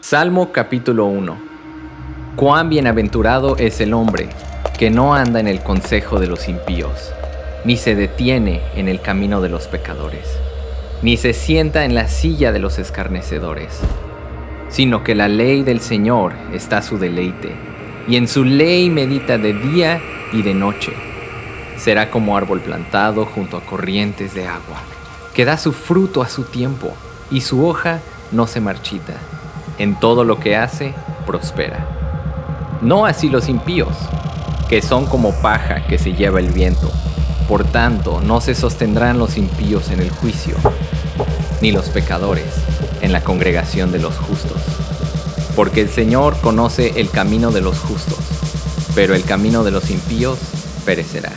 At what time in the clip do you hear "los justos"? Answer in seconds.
43.98-44.60, 47.62-48.18